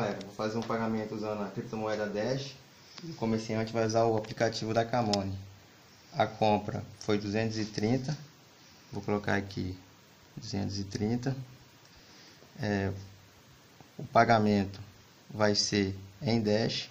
Galera, 0.00 0.18
vou 0.22 0.32
fazer 0.32 0.56
um 0.56 0.62
pagamento 0.62 1.14
usando 1.14 1.42
a 1.42 1.50
criptomoeda 1.50 2.06
Dash. 2.06 2.56
O 3.04 3.12
comerciante 3.16 3.70
vai 3.70 3.84
usar 3.84 4.06
o 4.06 4.16
aplicativo 4.16 4.72
da 4.72 4.82
Camone. 4.82 5.38
A 6.14 6.26
compra 6.26 6.82
foi 7.00 7.18
230. 7.18 8.16
Vou 8.90 9.02
colocar 9.02 9.36
aqui 9.36 9.76
230. 10.38 11.36
É, 12.62 12.90
o 13.98 14.04
pagamento 14.04 14.80
vai 15.28 15.54
ser 15.54 15.94
em 16.22 16.40
Dash. 16.40 16.88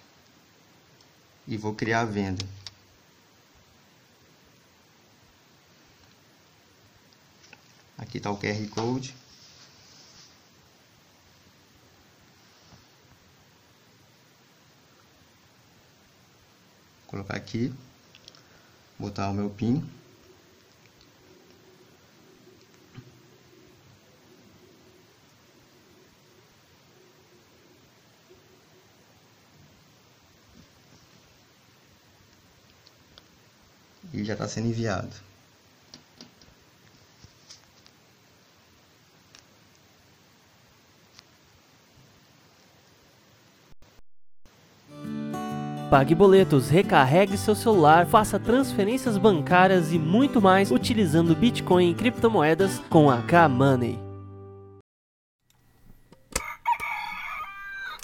E 1.48 1.56
vou 1.56 1.74
criar 1.74 2.02
a 2.02 2.04
venda. 2.04 2.46
Aqui 7.98 8.18
está 8.18 8.30
o 8.30 8.38
QR 8.38 8.68
Code. 8.68 9.19
Colocar 17.10 17.36
aqui, 17.36 17.74
botar 18.96 19.28
o 19.30 19.34
meu 19.34 19.50
pin. 19.50 19.84
E 34.12 34.24
já 34.24 34.34
está 34.34 34.46
sendo 34.46 34.68
enviado. 34.68 35.29
Pague 45.90 46.14
boletos, 46.14 46.70
recarregue 46.70 47.36
seu 47.36 47.52
celular, 47.52 48.06
faça 48.06 48.38
transferências 48.38 49.18
bancárias 49.18 49.92
e 49.92 49.98
muito 49.98 50.40
mais 50.40 50.70
utilizando 50.70 51.34
Bitcoin 51.34 51.90
e 51.90 51.94
criptomoedas 51.94 52.78
com 52.88 53.10
a 53.10 53.20
K-Money. 53.22 53.98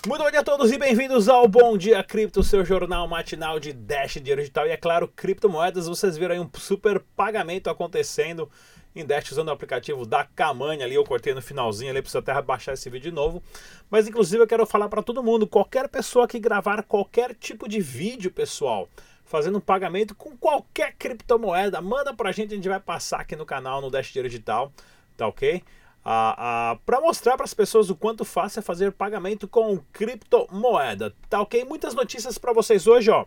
Muito 0.05 0.23
bom 0.23 0.31
dia 0.33 0.41
a 0.41 0.43
todos 0.43 0.73
e 0.73 0.79
bem-vindos 0.79 1.29
ao 1.29 1.47
Bom 1.47 1.79
Dia 1.79 2.03
Cripto, 2.03 2.43
seu 2.43 2.65
jornal 2.65 3.07
matinal 3.07 3.61
de 3.61 3.73
Dash 3.73 4.15
Dinheiro 4.15 4.41
Digital 4.41 4.67
e, 4.67 4.71
é 4.71 4.77
claro, 4.77 5.07
criptomoedas. 5.07 5.87
Vocês 5.87 6.17
viram 6.17 6.35
aí 6.35 6.41
um 6.41 6.51
super 6.57 7.01
pagamento 7.17 7.71
acontecendo 7.71 8.51
em 8.97 9.05
Dash 9.05 9.31
usando 9.31 9.49
o 9.49 9.53
aplicativo 9.53 10.07
da 10.07 10.25
Kamani 10.25 10.83
ali, 10.83 10.95
eu 10.95 11.05
cortei 11.05 11.35
no 11.35 11.43
finalzinho 11.43 11.91
ali, 11.91 12.01
preciso 12.01 12.19
até 12.19 12.41
baixar 12.41 12.73
esse 12.73 12.89
vídeo 12.89 13.11
de 13.11 13.15
novo. 13.15 13.43
Mas 13.91 14.09
inclusive 14.09 14.43
eu 14.43 14.47
quero 14.47 14.65
falar 14.65 14.89
para 14.89 15.03
todo 15.03 15.23
mundo, 15.23 15.47
qualquer 15.47 15.89
pessoa 15.89 16.27
que 16.27 16.39
gravar 16.39 16.83
qualquer 16.83 17.35
tipo 17.35 17.69
de 17.69 17.81
vídeo, 17.81 18.31
pessoal, 18.31 18.89
fazendo 19.25 19.59
um 19.59 19.61
pagamento 19.61 20.15
com 20.15 20.37
qualquer 20.37 20.95
criptomoeda, 20.99 21.81
manda 21.81 22.15
pra 22.15 22.33
gente, 22.33 22.53
a 22.53 22.57
gente 22.57 22.69
vai 22.69 22.81
passar 22.81 23.21
aqui 23.21 23.37
no 23.37 23.45
canal, 23.45 23.81
no 23.81 23.91
Dash 23.91 24.09
Dinheiro 24.09 24.29
Digital, 24.29 24.73
tá 25.17 25.27
ok? 25.27 25.63
Ah, 26.09 26.35
ah, 26.39 26.79
para 26.87 27.01
mostrar 27.01 27.37
para 27.37 27.45
as 27.45 27.53
pessoas 27.53 27.91
o 27.91 27.97
quanto 27.97 28.25
fácil 28.25 28.61
é 28.61 28.63
fazer 28.63 28.93
pagamento 28.93 29.49
com 29.49 29.79
criptomoeda, 29.93 31.13
tá 31.29 31.41
ok? 31.41 31.65
Muitas 31.65 31.95
notícias 31.95 32.39
para 32.39 32.53
vocês 32.53 32.87
hoje, 32.87 33.11
ó. 33.11 33.27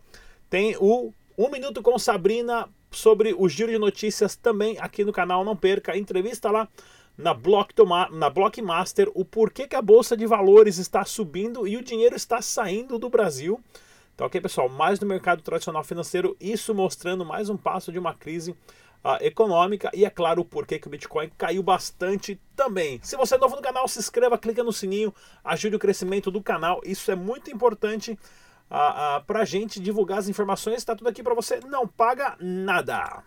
Tem 0.50 0.78
o 0.80 1.14
1 1.38 1.50
Minuto 1.52 1.81
com 1.81 2.00
Sabrina 2.00 2.70
sobre 2.92 3.34
o 3.38 3.48
giro 3.48 3.72
de 3.72 3.78
notícias 3.78 4.36
também 4.36 4.78
aqui 4.80 5.04
no 5.04 5.12
canal. 5.12 5.44
Não 5.44 5.56
perca, 5.56 5.98
entrevista 5.98 6.50
lá 6.50 6.68
na, 7.18 7.34
Block 7.34 7.73
na 8.12 8.30
Blockmaster 8.30 9.12
o 9.14 9.26
porquê 9.26 9.68
que 9.68 9.76
a 9.76 9.82
Bolsa 9.82 10.16
de 10.16 10.26
Valores 10.26 10.78
está 10.78 11.04
subindo 11.04 11.67
e 11.67 11.76
o 11.76 11.84
dinheiro 11.84 12.16
está 12.16 12.42
saindo 12.42 12.98
do 12.98 13.10
Brasil. 13.10 13.60
Tá 14.16 14.26
ok, 14.26 14.40
pessoal? 14.42 14.70
Mais 14.70 15.00
no 15.00 15.08
mercado 15.08 15.42
tradicional 15.42 15.84
financeiro, 15.84 16.36
isso 16.40 16.73
mostrando 16.73 17.26
mais 17.26 17.50
um 17.50 17.58
passo 17.58 17.92
de 17.92 17.99
uma 17.99 18.14
crise 18.14 18.52
uh, 19.04 19.22
econômica 19.22 19.89
e, 19.94 20.05
é 20.05 20.10
claro, 20.10 20.42
o 20.42 20.45
porquê 20.45 20.80
que 20.80 20.88
o 20.88 20.89
Bitcoin 20.89 21.30
caiu 21.38 21.64
bastante 21.64 22.39
também. 22.55 22.99
Se 23.04 23.16
você 23.16 23.36
é 23.36 23.38
novo 23.38 23.55
no 23.55 23.61
canal, 23.61 23.88
se 23.88 23.99
inscreva, 23.99 24.38
clica 24.38 24.64
no 24.64 24.73
sininho, 24.73 25.14
ajude 25.44 25.76
o 25.76 25.80
crescimento 25.80 26.30
do 26.32 26.42
canal, 26.42 26.82
isso 26.83 27.11
é 27.11 27.16
muito 27.16 27.52
importante 27.52 28.17
a, 28.69 29.15
a, 29.15 29.21
pra 29.21 29.45
gente 29.45 29.80
divulgar 29.80 30.19
as 30.19 30.30
informações. 30.30 30.77
Está 30.77 30.95
tudo 30.95 31.09
aqui 31.09 31.23
para 31.23 31.33
você, 31.33 31.59
não 31.65 31.87
paga 31.87 32.35
nada. 32.39 33.23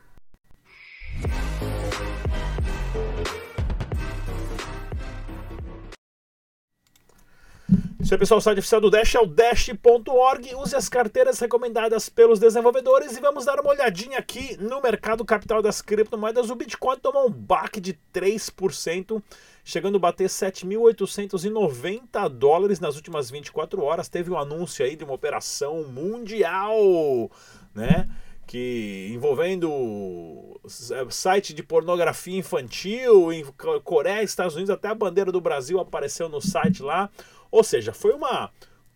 É 8.12 8.16
pessoal, 8.18 8.36
o 8.36 8.42
site 8.42 8.58
oficial 8.58 8.78
do 8.78 8.90
Dash 8.90 9.14
é 9.14 9.20
o 9.20 9.24
dash.org. 9.24 10.54
Use 10.56 10.76
as 10.76 10.86
carteiras 10.86 11.38
recomendadas 11.38 12.10
pelos 12.10 12.38
desenvolvedores 12.38 13.16
e 13.16 13.20
vamos 13.22 13.46
dar 13.46 13.58
uma 13.58 13.70
olhadinha 13.70 14.18
aqui 14.18 14.54
no 14.60 14.82
mercado 14.82 15.24
capital 15.24 15.62
das 15.62 15.80
criptomoedas. 15.80 16.50
O 16.50 16.54
Bitcoin 16.54 16.98
tomou 16.98 17.28
um 17.28 17.30
baque 17.30 17.80
de 17.80 17.98
3%, 18.12 19.22
chegando 19.64 19.96
a 19.96 19.98
bater 19.98 20.28
7.890 20.28 22.28
dólares 22.28 22.80
nas 22.80 22.96
últimas 22.96 23.30
24 23.30 23.82
horas. 23.82 24.10
Teve 24.10 24.30
um 24.30 24.36
anúncio 24.36 24.84
aí 24.84 24.94
de 24.94 25.04
uma 25.04 25.14
operação 25.14 25.82
mundial, 25.84 27.30
né? 27.74 28.10
que 28.46 29.10
envolvendo 29.14 30.60
é, 30.64 31.06
site 31.08 31.54
de 31.54 31.62
pornografia 31.62 32.36
infantil 32.36 33.32
em 33.32 33.42
Coreia, 33.82 34.22
Estados 34.22 34.54
Unidos, 34.54 34.68
até 34.68 34.88
a 34.88 34.94
bandeira 34.94 35.32
do 35.32 35.40
Brasil 35.40 35.80
apareceu 35.80 36.28
no 36.28 36.42
site 36.42 36.82
lá. 36.82 37.08
Ou 37.52 37.62
seja, 37.62 37.92
foi 37.92 38.12
uma 38.12 38.50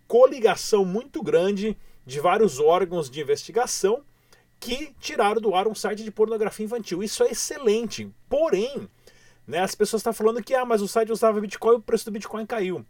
coligação 0.09 0.85
muito 0.85 1.23
grande 1.23 1.77
de 2.07 2.19
vários 2.19 2.59
órgãos 2.59 3.11
de 3.11 3.21
investigação 3.21 4.03
que 4.59 4.95
tiraram 4.99 5.41
do 5.41 5.55
ar 5.55 5.69
um 5.69 5.75
site 5.75 6.03
de 6.03 6.11
pornografia 6.11 6.65
infantil. 6.65 7.03
Isso 7.03 7.23
é 7.23 7.31
excelente. 7.31 8.11
Porém, 8.31 8.89
né, 9.47 9.59
as 9.59 9.75
pessoas 9.75 10.01
estão 10.01 10.15
falando 10.15 10.43
que 10.43 10.55
ah, 10.55 10.65
mas 10.65 10.81
o 10.81 10.89
site 10.89 11.13
usava 11.13 11.41
Bitcoin 11.41 11.75
e 11.75 11.77
o 11.77 11.83
preço 11.83 12.07
do 12.07 12.11
Bitcoin 12.11 12.47
caiu. 12.47 12.85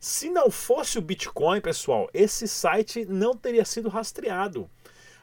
Se 0.00 0.28
não 0.28 0.50
fosse 0.50 0.98
o 0.98 1.02
Bitcoin, 1.02 1.60
pessoal, 1.60 2.10
esse 2.12 2.48
site 2.48 3.04
não 3.04 3.36
teria 3.36 3.64
sido 3.64 3.88
rastreado. 3.88 4.68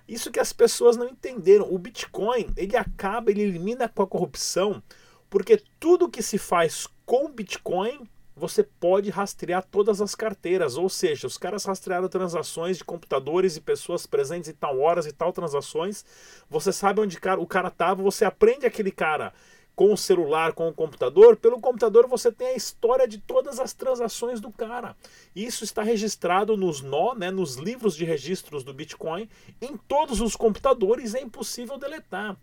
Isso 0.08 0.32
que 0.32 0.40
as 0.40 0.54
pessoas 0.54 0.96
não 0.96 1.10
entenderam. 1.10 1.68
O 1.70 1.78
Bitcoin, 1.78 2.50
ele 2.56 2.78
acaba, 2.78 3.30
ele 3.30 3.42
elimina 3.42 3.90
com 3.90 4.02
a 4.02 4.08
corrupção, 4.08 4.82
porque 5.30 5.62
tudo 5.80 6.10
que 6.10 6.24
se 6.24 6.38
faz 6.38 6.88
com 7.06 7.30
Bitcoin 7.30 8.08
você 8.40 8.64
pode 8.64 9.10
rastrear 9.10 9.66
todas 9.70 10.02
as 10.02 10.16
carteiras, 10.16 10.78
ou 10.78 10.88
seja, 10.88 11.28
os 11.28 11.38
caras 11.38 11.66
rastrearam 11.66 12.08
transações 12.08 12.78
de 12.78 12.86
computadores 12.86 13.58
e 13.58 13.62
pessoas 13.62 14.08
presentes 14.08 14.50
em 14.50 14.54
tal 14.54 14.80
horas 14.80 15.06
e 15.06 15.12
tal 15.12 15.34
transações. 15.34 16.06
Você 16.50 16.72
sabe 16.72 17.02
onde 17.02 17.18
o 17.38 17.46
cara 17.46 17.68
estava, 17.68 18.02
você 18.02 18.24
aprende 18.24 18.66
aquele 18.66 18.92
cara 18.92 19.34
com 19.76 19.94
o 19.94 19.98
celular, 19.98 20.54
com 20.54 20.70
o 20.70 20.74
computador. 20.74 21.36
Pelo 21.36 21.60
computador 21.60 22.08
você 22.08 22.32
tem 22.32 22.48
a 22.48 22.56
história 22.56 23.08
de 23.08 23.18
todas 23.18 23.60
as 23.60 23.74
transações 23.74 24.40
do 24.40 24.52
cara. 24.52 24.96
Isso 25.36 25.66
está 25.66 25.84
registrado 25.84 26.56
nos 26.56 26.82
nó, 26.82 27.14
né, 27.16 27.30
nos 27.32 27.56
livros 27.56 27.96
de 27.96 28.06
registros 28.06 28.64
do 28.64 28.74
Bitcoin, 28.74 29.30
em 29.62 29.76
todos 29.76 30.22
os 30.22 30.36
computadores, 30.36 31.14
é 31.14 31.22
impossível 31.22 31.78
deletar. 31.78 32.38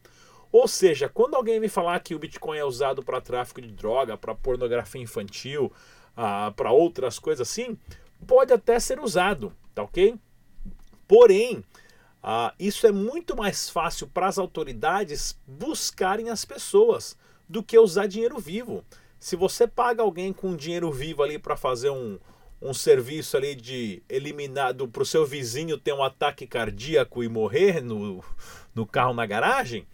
Ou 0.59 0.67
seja, 0.67 1.06
quando 1.06 1.34
alguém 1.34 1.61
me 1.61 1.69
falar 1.69 2.00
que 2.00 2.15
o 2.15 2.19
Bitcoin 2.19 2.56
é 2.56 2.65
usado 2.65 3.03
para 3.03 3.21
tráfico 3.21 3.61
de 3.61 3.71
droga, 3.71 4.17
para 4.17 4.34
pornografia 4.34 5.03
infantil, 5.03 5.71
ah, 6.17 6.50
para 6.56 6.72
outras 6.72 7.19
coisas 7.19 7.47
assim, 7.47 7.77
pode 8.27 8.55
até 8.55 8.81
ser 8.81 8.99
usado, 8.99 9.53
tá 9.75 9.83
ok? 9.83 10.15
Porém, 11.06 11.62
ah, 12.22 12.55
isso 12.59 12.87
é 12.87 12.91
muito 12.91 13.37
mais 13.37 13.69
fácil 13.69 14.06
para 14.06 14.28
as 14.28 14.39
autoridades 14.39 15.39
buscarem 15.47 16.31
as 16.31 16.47
pessoas 16.47 17.19
do 17.47 17.62
que 17.62 17.78
usar 17.78 18.06
dinheiro 18.06 18.38
vivo. 18.38 18.83
Se 19.21 19.37
você 19.37 19.69
paga 19.69 20.03
alguém 20.03 20.33
com 20.33 20.56
dinheiro 20.56 20.91
vivo 20.91 21.23
ali 21.23 21.38
para 21.38 21.59
fazer 21.59 21.91
um, 21.91 22.19
um 22.62 22.73
serviço 22.73 23.37
ali 23.37 23.55
de 23.55 24.02
eliminado 24.09 24.88
para 24.88 25.02
o 25.02 25.06
seu 25.06 25.26
vizinho 25.26 25.76
ter 25.76 25.93
um 25.93 26.02
ataque 26.02 26.47
cardíaco 26.47 27.23
e 27.23 27.29
morrer 27.29 27.82
no, 27.82 28.25
no 28.75 28.87
carro 28.87 29.12
na 29.12 29.26
garagem, 29.26 29.87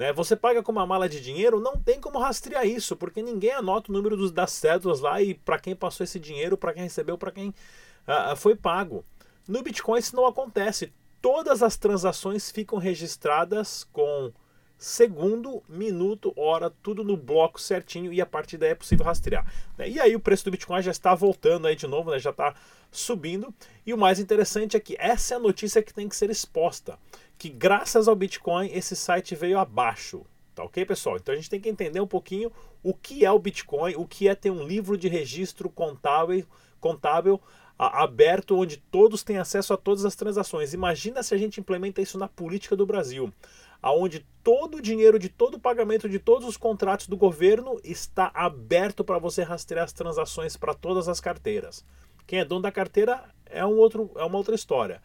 né? 0.00 0.14
Você 0.14 0.34
paga 0.34 0.62
com 0.62 0.72
uma 0.72 0.86
mala 0.86 1.10
de 1.10 1.20
dinheiro, 1.20 1.60
não 1.60 1.76
tem 1.76 2.00
como 2.00 2.18
rastrear 2.18 2.66
isso, 2.66 2.96
porque 2.96 3.20
ninguém 3.20 3.52
anota 3.52 3.92
o 3.92 3.94
número 3.94 4.16
dos, 4.16 4.32
das 4.32 4.50
cédulas 4.50 5.00
lá 5.00 5.20
e 5.20 5.34
para 5.34 5.58
quem 5.58 5.76
passou 5.76 6.04
esse 6.04 6.18
dinheiro, 6.18 6.56
para 6.56 6.72
quem 6.72 6.84
recebeu, 6.84 7.18
para 7.18 7.30
quem 7.30 7.50
uh, 7.50 8.34
foi 8.34 8.56
pago. 8.56 9.04
No 9.46 9.62
Bitcoin 9.62 9.98
isso 9.98 10.16
não 10.16 10.26
acontece. 10.26 10.90
Todas 11.20 11.62
as 11.62 11.76
transações 11.76 12.50
ficam 12.50 12.78
registradas 12.78 13.84
com 13.92 14.32
segundo, 14.78 15.62
minuto, 15.68 16.32
hora, 16.34 16.70
tudo 16.82 17.04
no 17.04 17.14
bloco 17.14 17.60
certinho 17.60 18.10
e 18.10 18.22
a 18.22 18.26
partir 18.26 18.56
daí 18.56 18.70
é 18.70 18.74
possível 18.74 19.04
rastrear. 19.04 19.44
Né? 19.76 19.90
E 19.90 20.00
aí 20.00 20.16
o 20.16 20.20
preço 20.20 20.46
do 20.46 20.50
Bitcoin 20.50 20.80
já 20.80 20.92
está 20.92 21.14
voltando 21.14 21.66
aí 21.66 21.76
de 21.76 21.86
novo, 21.86 22.10
né? 22.10 22.18
já 22.18 22.30
está 22.30 22.54
subindo. 22.90 23.54
E 23.84 23.92
o 23.92 23.98
mais 23.98 24.18
interessante 24.18 24.78
é 24.78 24.80
que 24.80 24.96
essa 24.98 25.34
é 25.34 25.36
a 25.36 25.40
notícia 25.40 25.82
que 25.82 25.92
tem 25.92 26.08
que 26.08 26.16
ser 26.16 26.30
exposta 26.30 26.98
que 27.40 27.48
graças 27.48 28.06
ao 28.06 28.14
Bitcoin 28.14 28.70
esse 28.70 28.94
site 28.94 29.34
veio 29.34 29.58
abaixo. 29.58 30.26
Tá 30.54 30.62
ok, 30.62 30.84
pessoal? 30.84 31.16
Então 31.16 31.32
a 31.32 31.36
gente 31.36 31.48
tem 31.48 31.58
que 31.58 31.70
entender 31.70 31.98
um 31.98 32.06
pouquinho 32.06 32.52
o 32.82 32.92
que 32.92 33.24
é 33.24 33.32
o 33.32 33.38
Bitcoin, 33.38 33.94
o 33.96 34.06
que 34.06 34.28
é 34.28 34.34
ter 34.34 34.50
um 34.50 34.62
livro 34.62 34.94
de 34.94 35.08
registro 35.08 35.70
contábil, 35.70 36.44
contábil 36.78 37.40
aberto 37.78 38.58
onde 38.58 38.76
todos 38.76 39.22
têm 39.22 39.38
acesso 39.38 39.72
a 39.72 39.78
todas 39.78 40.04
as 40.04 40.14
transações. 40.14 40.74
Imagina 40.74 41.22
se 41.22 41.34
a 41.34 41.38
gente 41.38 41.58
implementa 41.58 42.02
isso 42.02 42.18
na 42.18 42.28
política 42.28 42.76
do 42.76 42.84
Brasil, 42.84 43.32
aonde 43.80 44.26
todo 44.44 44.76
o 44.76 44.82
dinheiro 44.82 45.18
de 45.18 45.30
todo 45.30 45.54
o 45.54 45.60
pagamento 45.60 46.10
de 46.10 46.18
todos 46.18 46.46
os 46.46 46.58
contratos 46.58 47.06
do 47.06 47.16
governo 47.16 47.80
está 47.82 48.30
aberto 48.34 49.02
para 49.02 49.18
você 49.18 49.42
rastrear 49.42 49.86
as 49.86 49.94
transações 49.94 50.58
para 50.58 50.74
todas 50.74 51.08
as 51.08 51.20
carteiras. 51.20 51.86
Quem 52.26 52.40
é 52.40 52.44
dono 52.44 52.60
da 52.60 52.70
carteira 52.70 53.24
é 53.46 53.64
um 53.64 53.78
outro 53.78 54.10
é 54.16 54.24
uma 54.24 54.36
outra 54.36 54.54
história. 54.54 55.00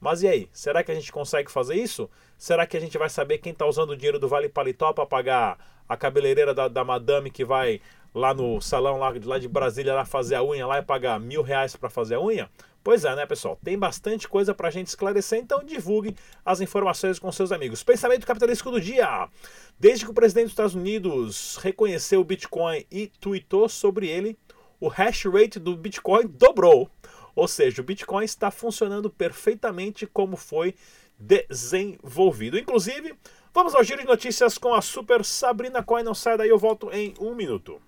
Mas 0.00 0.22
e 0.22 0.28
aí? 0.28 0.48
Será 0.52 0.82
que 0.82 0.92
a 0.92 0.94
gente 0.94 1.10
consegue 1.10 1.50
fazer 1.50 1.74
isso? 1.74 2.08
Será 2.36 2.66
que 2.66 2.76
a 2.76 2.80
gente 2.80 2.98
vai 2.98 3.08
saber 3.08 3.38
quem 3.38 3.52
está 3.52 3.66
usando 3.66 3.90
o 3.90 3.96
dinheiro 3.96 4.18
do 4.18 4.28
Vale 4.28 4.48
Paletó 4.48 4.92
para 4.92 5.06
pagar 5.06 5.58
a 5.88 5.96
cabeleireira 5.96 6.52
da, 6.52 6.68
da 6.68 6.84
madame 6.84 7.30
que 7.30 7.44
vai 7.44 7.80
lá 8.14 8.32
no 8.32 8.60
salão 8.60 8.98
lá, 8.98 9.12
lá 9.24 9.38
de 9.38 9.48
Brasília 9.48 9.94
lá 9.94 10.04
fazer 10.04 10.36
a 10.36 10.42
unha 10.42 10.66
lá 10.66 10.78
e 10.78 10.82
pagar 10.82 11.20
mil 11.20 11.42
reais 11.42 11.76
para 11.76 11.90
fazer 11.90 12.16
a 12.16 12.20
unha? 12.20 12.50
Pois 12.86 13.04
é, 13.04 13.16
né, 13.16 13.26
pessoal? 13.26 13.58
Tem 13.64 13.76
bastante 13.76 14.28
coisa 14.28 14.54
para 14.54 14.68
a 14.68 14.70
gente 14.70 14.86
esclarecer, 14.86 15.40
então 15.40 15.64
divulgue 15.64 16.14
as 16.44 16.60
informações 16.60 17.18
com 17.18 17.32
seus 17.32 17.50
amigos. 17.50 17.82
Pensamento 17.82 18.24
capitalístico 18.24 18.70
do 18.70 18.80
dia. 18.80 19.28
Desde 19.76 20.04
que 20.04 20.10
o 20.12 20.14
presidente 20.14 20.44
dos 20.44 20.52
Estados 20.52 20.74
Unidos 20.76 21.56
reconheceu 21.56 22.20
o 22.20 22.24
Bitcoin 22.24 22.86
e 22.88 23.08
tweetou 23.20 23.68
sobre 23.68 24.08
ele, 24.08 24.38
o 24.78 24.86
hash 24.86 25.24
rate 25.24 25.58
do 25.58 25.76
Bitcoin 25.76 26.28
dobrou. 26.28 26.88
Ou 27.36 27.46
seja, 27.46 27.82
o 27.82 27.84
Bitcoin 27.84 28.24
está 28.24 28.50
funcionando 28.50 29.10
perfeitamente 29.10 30.06
como 30.06 30.36
foi 30.38 30.74
desenvolvido. 31.18 32.58
Inclusive, 32.58 33.14
vamos 33.52 33.74
ao 33.74 33.84
giro 33.84 34.00
de 34.00 34.08
notícias 34.08 34.56
com 34.56 34.72
a 34.72 34.80
super 34.80 35.22
Sabrina 35.22 35.82
Coin. 35.82 36.02
Não 36.02 36.14
sai 36.14 36.38
daí, 36.38 36.48
eu 36.48 36.58
volto 36.58 36.90
em 36.90 37.14
um 37.20 37.34
minuto. 37.34 37.80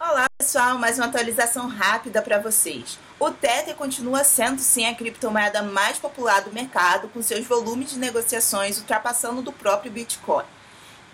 Olá 0.00 0.26
pessoal, 0.38 0.78
mais 0.78 0.96
uma 0.96 1.06
atualização 1.06 1.66
rápida 1.66 2.22
para 2.22 2.38
vocês. 2.38 2.96
O 3.18 3.32
Tether 3.32 3.74
continua 3.74 4.22
sendo 4.22 4.60
sim 4.60 4.86
a 4.86 4.94
criptomoeda 4.94 5.60
mais 5.60 5.98
popular 5.98 6.40
do 6.42 6.52
mercado, 6.52 7.08
com 7.08 7.20
seus 7.20 7.44
volumes 7.44 7.90
de 7.90 7.98
negociações 7.98 8.78
ultrapassando 8.78 9.42
do 9.42 9.52
próprio 9.52 9.90
Bitcoin. 9.90 10.44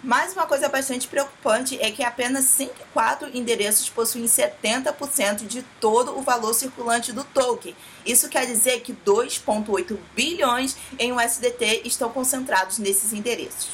Mas 0.04 0.34
uma 0.34 0.44
coisa 0.46 0.68
bastante 0.68 1.08
preocupante 1.08 1.78
é 1.80 1.90
que 1.90 2.04
apenas 2.04 2.44
54 2.44 3.34
endereços 3.34 3.88
possuem 3.88 4.26
70% 4.26 5.46
de 5.46 5.62
todo 5.80 6.18
o 6.18 6.20
valor 6.20 6.52
circulante 6.52 7.10
do 7.10 7.24
token. 7.24 7.74
Isso 8.04 8.28
quer 8.28 8.44
dizer 8.44 8.80
que 8.80 8.92
2,8 8.92 9.96
bilhões 10.14 10.76
em 10.98 11.10
USDT 11.10 11.82
estão 11.86 12.10
concentrados 12.10 12.76
nesses 12.76 13.14
endereços. 13.14 13.70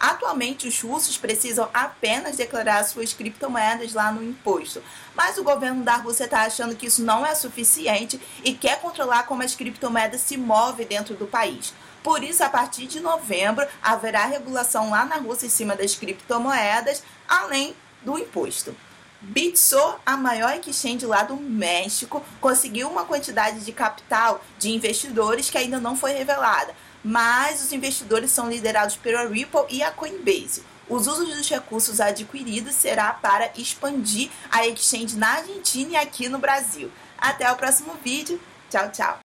Atualmente, 0.00 0.66
os 0.66 0.80
russos 0.80 1.18
precisam 1.18 1.68
apenas 1.74 2.36
declarar 2.36 2.82
suas 2.84 3.12
criptomoedas 3.12 3.92
lá 3.92 4.10
no 4.10 4.22
imposto. 4.22 4.82
Mas 5.14 5.36
o 5.36 5.44
governo 5.44 5.84
da 5.84 5.96
Rússia 5.96 6.24
está 6.24 6.44
achando 6.44 6.74
que 6.74 6.86
isso 6.86 7.02
não 7.02 7.26
é 7.26 7.34
suficiente 7.34 8.18
e 8.42 8.54
quer 8.54 8.80
controlar 8.80 9.24
como 9.24 9.42
as 9.42 9.54
criptomoedas 9.54 10.22
se 10.22 10.38
movem 10.38 10.86
dentro 10.86 11.14
do 11.14 11.26
país. 11.26 11.74
Por 12.04 12.22
isso, 12.22 12.44
a 12.44 12.50
partir 12.50 12.86
de 12.86 13.00
novembro, 13.00 13.66
haverá 13.82 14.26
regulação 14.26 14.90
lá 14.90 15.06
na 15.06 15.16
Rússia 15.16 15.46
em 15.46 15.48
cima 15.48 15.74
das 15.74 15.94
criptomoedas, 15.94 17.02
além 17.26 17.74
do 18.02 18.18
imposto. 18.18 18.76
Bitso, 19.22 19.80
a 20.04 20.14
maior 20.14 20.60
exchange 20.68 21.06
lá 21.06 21.22
do 21.22 21.34
México, 21.34 22.22
conseguiu 22.42 22.90
uma 22.90 23.06
quantidade 23.06 23.64
de 23.64 23.72
capital 23.72 24.44
de 24.58 24.68
investidores 24.70 25.48
que 25.48 25.56
ainda 25.56 25.80
não 25.80 25.96
foi 25.96 26.12
revelada, 26.12 26.76
mas 27.02 27.62
os 27.62 27.72
investidores 27.72 28.30
são 28.30 28.50
liderados 28.50 28.96
pela 28.96 29.26
Ripple 29.26 29.64
e 29.70 29.82
a 29.82 29.90
Coinbase. 29.90 30.62
Os 30.86 31.06
usos 31.06 31.34
dos 31.34 31.48
recursos 31.48 32.02
adquiridos 32.02 32.74
será 32.74 33.14
para 33.14 33.50
expandir 33.56 34.30
a 34.50 34.66
exchange 34.66 35.16
na 35.16 35.36
Argentina 35.36 35.92
e 35.92 35.96
aqui 35.96 36.28
no 36.28 36.38
Brasil. 36.38 36.92
Até 37.16 37.50
o 37.50 37.56
próximo 37.56 37.94
vídeo. 38.04 38.38
Tchau, 38.68 38.90
tchau. 38.92 39.23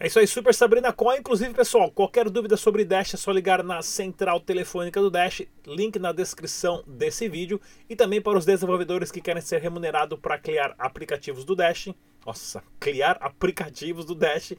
É 0.00 0.06
isso 0.06 0.20
aí, 0.20 0.28
Super 0.28 0.54
Sabrina 0.54 0.92
Coin. 0.92 1.18
Inclusive, 1.18 1.52
pessoal, 1.52 1.90
qualquer 1.90 2.30
dúvida 2.30 2.56
sobre 2.56 2.84
Dash 2.84 3.14
é 3.14 3.16
só 3.16 3.32
ligar 3.32 3.64
na 3.64 3.82
central 3.82 4.38
telefônica 4.38 5.00
do 5.00 5.10
Dash, 5.10 5.42
link 5.66 5.98
na 5.98 6.12
descrição 6.12 6.84
desse 6.86 7.28
vídeo. 7.28 7.60
E 7.90 7.96
também 7.96 8.22
para 8.22 8.38
os 8.38 8.44
desenvolvedores 8.44 9.10
que 9.10 9.20
querem 9.20 9.42
ser 9.42 9.60
remunerados 9.60 10.16
para 10.20 10.38
criar 10.38 10.72
aplicativos 10.78 11.44
do 11.44 11.56
Dash. 11.56 11.88
Nossa, 12.24 12.62
criar 12.78 13.18
aplicativos 13.20 14.04
do 14.04 14.14
Dash. 14.14 14.52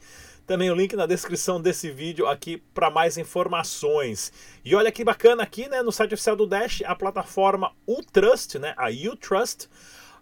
Também 0.46 0.70
o 0.70 0.74
link 0.74 0.94
na 0.94 1.06
descrição 1.06 1.58
desse 1.58 1.90
vídeo 1.90 2.26
aqui 2.26 2.62
para 2.74 2.90
mais 2.90 3.16
informações. 3.16 4.30
E 4.62 4.74
olha 4.74 4.92
que 4.92 5.02
bacana 5.02 5.42
aqui, 5.42 5.70
né, 5.70 5.82
no 5.82 5.90
site 5.90 6.12
oficial 6.12 6.36
do 6.36 6.46
Dash, 6.46 6.82
a 6.84 6.94
plataforma 6.94 7.72
Utrust, 7.88 8.58
né, 8.58 8.74
a 8.76 8.90
Utrust, 8.90 9.68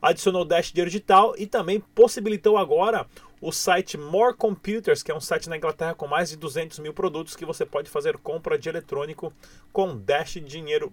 adicionou 0.00 0.42
o 0.42 0.44
Dash 0.44 0.70
digital 0.70 1.34
e 1.36 1.44
também 1.44 1.80
possibilitou 1.92 2.56
agora 2.56 3.04
o 3.40 3.52
site 3.52 3.96
More 3.96 4.34
Computers, 4.34 5.02
que 5.02 5.10
é 5.10 5.14
um 5.14 5.20
site 5.20 5.48
na 5.48 5.56
Inglaterra 5.56 5.94
com 5.94 6.06
mais 6.06 6.30
de 6.30 6.36
200 6.36 6.78
mil 6.78 6.92
produtos 6.92 7.36
que 7.36 7.44
você 7.44 7.64
pode 7.64 7.90
fazer 7.90 8.18
compra 8.18 8.58
de 8.58 8.68
eletrônico 8.68 9.32
com 9.72 9.96
Dash 9.96 10.34
dinheiro 10.44 10.92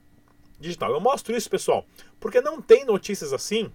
digital. 0.60 0.92
Eu 0.92 1.00
mostro 1.00 1.36
isso, 1.36 1.50
pessoal, 1.50 1.86
porque 2.20 2.42
não 2.42 2.62
tem 2.62 2.86
notícias 2.86 3.34
assim 3.34 3.72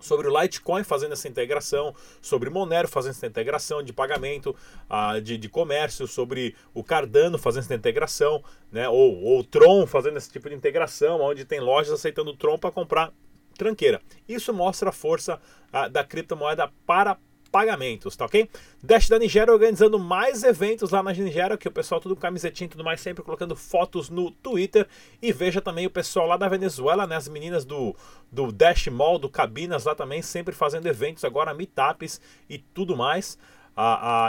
sobre 0.00 0.28
o 0.28 0.40
Litecoin 0.40 0.84
fazendo 0.84 1.12
essa 1.12 1.28
integração, 1.28 1.94
sobre 2.20 2.50
Monero 2.50 2.88
fazendo 2.88 3.12
essa 3.12 3.26
integração 3.26 3.82
de 3.82 3.92
pagamento, 3.92 4.54
uh, 4.88 5.20
de, 5.20 5.36
de 5.36 5.48
comércio, 5.48 6.06
sobre 6.06 6.54
o 6.72 6.84
Cardano 6.84 7.38
fazendo 7.38 7.64
essa 7.64 7.74
integração, 7.74 8.42
né? 8.70 8.88
ou, 8.88 9.22
ou 9.22 9.40
o 9.40 9.44
Tron 9.44 9.86
fazendo 9.86 10.16
esse 10.16 10.30
tipo 10.30 10.48
de 10.48 10.54
integração, 10.54 11.20
onde 11.20 11.44
tem 11.44 11.60
lojas 11.60 11.92
aceitando 11.92 12.30
o 12.30 12.36
Tron 12.36 12.58
para 12.58 12.70
comprar 12.70 13.12
tranqueira. 13.56 14.00
Isso 14.28 14.52
mostra 14.54 14.90
a 14.90 14.92
força 14.92 15.40
uh, 15.72 15.88
da 15.90 16.04
criptomoeda 16.04 16.70
para 16.86 17.18
pagamentos, 17.50 18.16
tá 18.16 18.24
ok? 18.24 18.48
Dash 18.82 19.08
da 19.08 19.18
Nigéria 19.18 19.52
organizando 19.52 19.98
mais 19.98 20.42
eventos 20.42 20.90
lá 20.90 21.02
na 21.02 21.12
Nigéria, 21.12 21.56
que 21.56 21.68
o 21.68 21.72
pessoal 21.72 22.00
tudo 22.00 22.14
com 22.14 22.20
camisetinha 22.20 22.66
e 22.66 22.70
tudo 22.70 22.84
mais, 22.84 23.00
sempre 23.00 23.24
colocando 23.24 23.56
fotos 23.56 24.08
no 24.08 24.30
Twitter. 24.30 24.86
E 25.20 25.32
veja 25.32 25.60
também 25.60 25.86
o 25.86 25.90
pessoal 25.90 26.26
lá 26.26 26.36
da 26.36 26.48
Venezuela, 26.48 27.06
né? 27.06 27.16
As 27.16 27.28
meninas 27.28 27.64
do, 27.64 27.94
do 28.30 28.52
Dash 28.52 28.86
Mall, 28.88 29.18
do 29.18 29.28
Cabinas 29.28 29.84
lá 29.84 29.94
também, 29.94 30.22
sempre 30.22 30.54
fazendo 30.54 30.86
eventos 30.86 31.24
agora, 31.24 31.54
meetups 31.54 32.20
e 32.48 32.58
tudo 32.58 32.96
mais. 32.96 33.38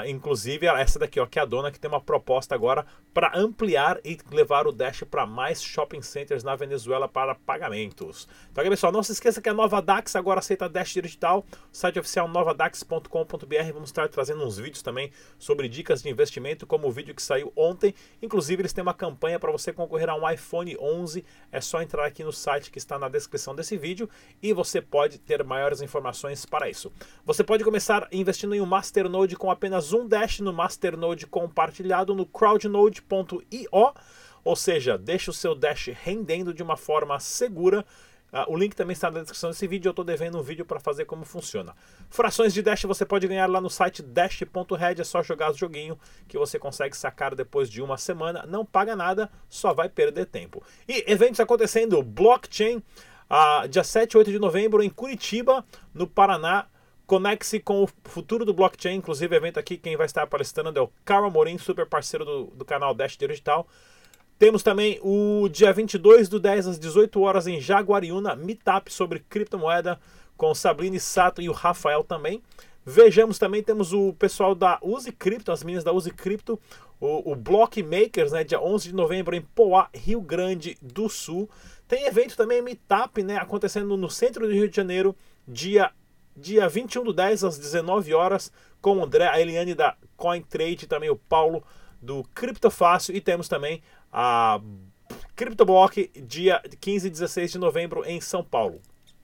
Inclusive, 0.06 0.68
essa 0.68 1.00
daqui, 1.00 1.20
ó, 1.20 1.26
que 1.26 1.40
é 1.40 1.42
a 1.42 1.46
dona 1.46 1.72
que 1.72 1.80
tem 1.80 1.90
uma 1.90 2.00
proposta 2.00 2.54
agora 2.54 2.86
para 3.14 3.32
ampliar 3.36 4.00
e 4.06 4.18
levar 4.32 4.68
o 4.68 4.72
Dash 4.72 5.04
para 5.10 5.26
mais 5.26 5.62
shopping 5.64 6.02
centers 6.02 6.44
na 6.44 6.56
Venezuela 6.56 7.08
para 7.08 7.34
pagamentos. 7.34 8.28
Então, 8.52 8.62
aqui, 8.62 8.70
pessoal, 8.70 8.92
não 8.92 9.02
se 9.02 9.12
esqueça 9.12 9.42
que 9.42 9.50
a 9.50 9.54
Nova 9.54 9.82
Dax 9.82 10.16
agora 10.16 10.40
aceita 10.40 10.70
Dash 10.70 10.94
digital. 10.94 11.44
Site 11.72 11.98
oficial 12.00 12.28
novadax.com.br. 12.28 13.74
Vamos 13.74 13.90
estar 13.90 14.08
trazendo 14.10 14.46
uns 14.46 14.58
vídeos 14.58 14.84
também 14.84 15.12
sobre 15.40 15.68
dicas 15.68 16.04
de 16.04 16.10
investimento, 16.10 16.68
como 16.68 16.88
o 16.88 16.92
vídeo 16.92 17.16
que 17.16 17.22
saiu 17.22 17.52
ontem. 17.56 17.96
Inclusive, 18.22 18.62
eles 18.62 18.74
têm 18.74 18.84
uma 18.84 18.94
campanha 18.94 19.40
para 19.40 19.52
você 19.52 19.74
concorrer 19.74 20.10
a 20.10 20.16
um 20.16 20.30
iPhone 20.30 20.78
11. 20.80 21.26
É 21.52 21.60
só 21.60 21.82
entrar 21.82 22.06
aqui 22.06 22.24
no 22.24 22.32
site 22.32 22.70
que 22.70 22.78
está 22.78 23.00
na 23.00 23.10
descrição 23.10 23.56
desse 23.56 23.76
vídeo 23.76 24.08
e 24.44 24.54
você 24.54 24.80
pode 24.80 25.18
ter 25.18 25.44
maiores 25.44 25.82
informações 25.82 26.46
para 26.46 26.70
isso. 26.70 26.92
Você 27.26 27.44
pode 27.44 27.64
começar 27.64 28.08
investindo 28.12 28.54
em 28.54 28.62
um 28.62 28.66
Masternode 28.68 29.39
com 29.40 29.50
apenas 29.50 29.94
um 29.94 30.06
Dash 30.06 30.42
no 30.42 30.52
Masternode 30.52 31.26
compartilhado 31.26 32.14
no 32.14 32.26
crowdnode.io, 32.26 33.94
ou 34.44 34.56
seja, 34.56 34.98
deixe 34.98 35.30
o 35.30 35.34
seu 35.34 35.56
Dash 35.56 35.88
rendendo 36.04 36.54
de 36.54 36.62
uma 36.62 36.76
forma 36.76 37.18
segura. 37.20 37.86
Uh, 38.32 38.54
o 38.54 38.58
link 38.58 38.76
também 38.76 38.94
está 38.94 39.10
na 39.10 39.22
descrição 39.22 39.50
desse 39.50 39.66
vídeo. 39.66 39.88
Eu 39.88 39.92
estou 39.92 40.06
devendo 40.06 40.38
um 40.38 40.44
vídeo 40.44 40.64
para 40.66 40.80
fazer 40.80 41.06
como 41.06 41.26
funciona. 41.26 41.74
Frações 42.10 42.54
de 42.54 42.62
Dash 42.62 42.84
você 42.84 43.06
pode 43.06 43.28
ganhar 43.28 43.48
lá 43.48 43.60
no 43.60 43.70
site 43.70 44.04
dash.red. 44.04 45.00
É 45.00 45.04
só 45.04 45.24
jogar 45.24 45.52
o 45.52 45.58
joguinho 45.58 45.98
que 46.28 46.38
você 46.38 46.60
consegue 46.60 46.96
sacar 46.96 47.34
depois 47.34 47.70
de 47.70 47.82
uma 47.82 47.98
semana. 47.98 48.46
Não 48.46 48.66
paga 48.66 48.96
nada, 48.96 49.32
só 49.48 49.74
vai 49.74 49.90
perder 49.90 50.26
tempo. 50.26 50.62
E 50.88 51.04
eventos 51.08 51.40
acontecendo: 51.40 52.04
Blockchain, 52.04 52.78
uh, 52.78 53.68
dia 53.68 53.84
7 53.84 54.14
e 54.14 54.18
8 54.18 54.32
de 54.32 54.38
novembro 54.38 54.84
em 54.84 54.90
Curitiba, 54.90 55.66
no 55.94 56.06
Paraná. 56.06 56.68
Conecte-se 57.10 57.60
com 57.60 57.84
o 57.84 57.90
futuro 58.04 58.46
do 58.46 58.54
blockchain, 58.54 58.98
inclusive 58.98 59.36
evento 59.36 59.60
aqui, 59.60 59.78
quem 59.78 59.98
vai 59.98 60.06
estar 60.06 60.28
palestrando 60.28 60.78
é 60.78 60.82
o 60.84 60.92
Carl 61.04 61.32
Morim, 61.32 61.58
super 61.58 61.88
parceiro 61.88 62.24
do, 62.24 62.44
do 62.54 62.64
canal 62.64 62.94
Dash 62.94 63.18
Digital. 63.18 63.68
Temos 64.38 64.62
também 64.62 65.00
o 65.02 65.50
dia 65.50 65.74
22 65.74 66.30
do 66.30 66.40
10 66.40 66.68
às 66.68 66.78
18 66.78 67.20
horas 67.20 67.48
em 67.48 67.60
Jaguariúna, 67.60 68.36
meetup 68.36 68.94
sobre 68.94 69.26
criptomoeda 69.28 70.00
com 70.38 70.54
Sabrine 70.54 71.00
Sato 71.00 71.42
e 71.42 71.50
o 71.50 71.52
Rafael 71.52 72.04
também. 72.04 72.44
Vejamos 72.86 73.40
também, 73.40 73.64
temos 73.64 73.92
o 73.92 74.14
pessoal 74.14 74.54
da 74.54 74.78
Use 74.80 75.12
Crypto, 75.12 75.52
as 75.52 75.64
meninas 75.64 75.84
da 75.84 75.92
Use 75.92 76.12
Crypto, 76.12 76.60
o, 77.02 77.32
o 77.32 77.36
Block 77.36 77.82
Makers, 77.82 78.34
né, 78.34 78.44
dia 78.44 78.62
11 78.62 78.90
de 78.90 78.94
novembro 78.94 79.36
em 79.36 79.42
Poá, 79.42 79.90
Rio 79.96 80.22
Grande 80.22 80.78
do 80.80 81.10
Sul. 81.10 81.50
Tem 81.88 82.06
evento 82.06 82.38
também, 82.38 82.62
meetup, 82.62 83.24
né, 83.24 83.38
acontecendo 83.38 83.98
no 83.98 84.12
centro 84.12 84.46
do 84.46 84.54
Rio 84.54 84.70
de 84.70 84.76
Janeiro, 84.76 85.16
dia 85.48 85.92
dia 86.40 86.68
21 86.68 87.04
do 87.04 87.14
10 87.14 87.44
às 87.44 87.58
19 87.58 88.14
horas, 88.14 88.52
com 88.82 88.98
o 88.98 89.04
André, 89.04 89.28
a 89.28 89.40
Eliane 89.40 89.76
da 89.76 89.96
CoinTrade, 90.16 90.88
também 90.88 91.10
o 91.10 91.16
Paulo 91.16 91.64
do 92.02 92.24
Criptofácil 92.34 93.16
e 93.16 93.22
temos 93.22 93.48
também 93.48 93.82
a 94.12 94.60
CryptoBlock, 95.36 96.12
dia 96.26 96.62
15 96.80 97.08
e 97.08 97.10
16 97.10 97.52
de 97.52 97.58
novembro 97.58 98.04
em 98.06 98.20
São 98.22 98.44
Paulo. 98.44 98.82